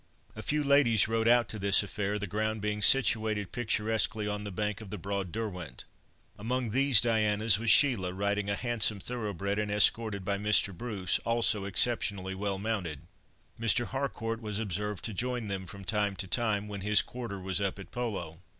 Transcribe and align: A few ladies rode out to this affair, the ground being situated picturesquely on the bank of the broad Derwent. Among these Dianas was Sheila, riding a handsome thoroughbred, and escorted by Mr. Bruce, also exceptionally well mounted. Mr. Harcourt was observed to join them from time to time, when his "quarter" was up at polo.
A 0.35 0.41
few 0.41 0.63
ladies 0.63 1.07
rode 1.07 1.27
out 1.27 1.47
to 1.49 1.59
this 1.59 1.83
affair, 1.83 2.17
the 2.17 2.25
ground 2.25 2.59
being 2.59 2.81
situated 2.81 3.51
picturesquely 3.51 4.27
on 4.27 4.43
the 4.45 4.51
bank 4.51 4.81
of 4.81 4.89
the 4.89 4.97
broad 4.97 5.31
Derwent. 5.31 5.85
Among 6.39 6.71
these 6.71 6.99
Dianas 6.99 7.59
was 7.59 7.69
Sheila, 7.69 8.11
riding 8.11 8.49
a 8.49 8.55
handsome 8.55 8.99
thoroughbred, 8.99 9.59
and 9.59 9.69
escorted 9.69 10.25
by 10.25 10.39
Mr. 10.39 10.75
Bruce, 10.75 11.19
also 11.19 11.65
exceptionally 11.65 12.33
well 12.33 12.57
mounted. 12.57 13.01
Mr. 13.59 13.85
Harcourt 13.85 14.41
was 14.41 14.57
observed 14.57 15.03
to 15.05 15.13
join 15.13 15.49
them 15.49 15.67
from 15.67 15.85
time 15.85 16.15
to 16.15 16.25
time, 16.27 16.67
when 16.67 16.81
his 16.81 17.03
"quarter" 17.03 17.39
was 17.39 17.61
up 17.61 17.77
at 17.77 17.91
polo. 17.91 18.39